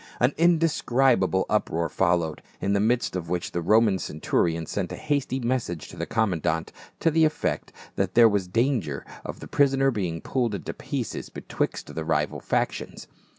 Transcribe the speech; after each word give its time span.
An 0.19 0.33
indescribable 0.35 1.45
uproar 1.47 1.87
followed, 1.87 2.41
in 2.59 2.73
the 2.73 2.79
midst 2.79 3.15
of 3.15 3.29
which 3.29 3.51
the 3.51 3.61
Roman 3.61 3.99
centurion 3.99 4.65
sent 4.65 4.91
a 4.91 4.95
hasty 4.95 5.39
message 5.39 5.89
to 5.89 5.95
the 5.95 6.07
commandant, 6.07 6.71
to 7.01 7.11
the 7.11 7.23
effect 7.23 7.71
that 7.97 8.15
there 8.15 8.27
was 8.27 8.47
danger 8.47 9.05
of 9.23 9.41
the 9.41 9.47
prisoner 9.47 9.91
being 9.91 10.19
pulled 10.19 10.55
in 10.55 10.63
pieces 10.63 11.29
betwi.xt 11.29 11.93
the 11.93 12.03
rival 12.03 12.39
factions. 12.39 13.07